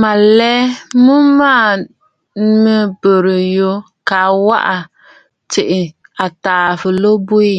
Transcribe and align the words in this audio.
Mə̀ 0.00 0.14
lɛ 0.38 0.52
miʼì 1.04 1.26
ma 1.38 1.52
mɨ 2.62 2.74
burə̀ 3.00 3.42
yoo 3.56 3.76
kaa 4.08 4.26
mə 4.32 4.38
waʼà 4.48 4.76
tsiʼì 5.50 5.80
àtàà 6.24 6.68
fɨlo 6.80 7.10
bwiî. 7.26 7.58